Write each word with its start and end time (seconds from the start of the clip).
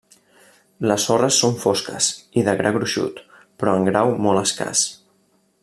Les 0.91 1.03
sorres 1.09 1.37
són 1.43 1.59
fosques 1.65 2.09
i 2.41 2.45
de 2.49 2.57
gra 2.63 2.71
gruixut 2.79 3.21
però 3.63 3.77
en 3.81 3.87
grau 3.91 4.15
molt 4.29 4.43
escàs. 4.47 4.83